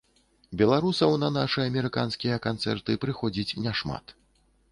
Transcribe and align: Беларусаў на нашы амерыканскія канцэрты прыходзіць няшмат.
Беларусаў 0.61 1.11
на 1.23 1.29
нашы 1.35 1.59
амерыканскія 1.71 2.39
канцэрты 2.47 2.91
прыходзіць 3.03 3.57
няшмат. 3.67 4.17